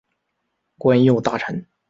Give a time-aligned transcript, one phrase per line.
[0.79, 1.67] 官右大臣。